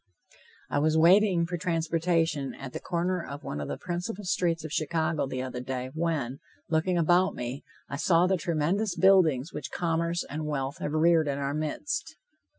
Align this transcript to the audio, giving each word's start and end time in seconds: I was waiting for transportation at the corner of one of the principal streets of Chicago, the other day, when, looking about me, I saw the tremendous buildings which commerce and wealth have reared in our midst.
I 0.71 0.79
was 0.79 0.97
waiting 0.97 1.45
for 1.45 1.57
transportation 1.59 2.55
at 2.55 2.73
the 2.73 2.79
corner 2.79 3.23
of 3.23 3.43
one 3.43 3.61
of 3.61 3.67
the 3.67 3.77
principal 3.77 4.23
streets 4.23 4.65
of 4.65 4.71
Chicago, 4.73 5.27
the 5.27 5.43
other 5.43 5.59
day, 5.59 5.91
when, 5.93 6.39
looking 6.67 6.97
about 6.97 7.35
me, 7.35 7.63
I 7.87 7.97
saw 7.97 8.25
the 8.25 8.35
tremendous 8.35 8.95
buildings 8.95 9.53
which 9.53 9.69
commerce 9.69 10.25
and 10.27 10.47
wealth 10.47 10.79
have 10.79 10.93
reared 10.93 11.27
in 11.27 11.37
our 11.37 11.53
midst. 11.53 12.15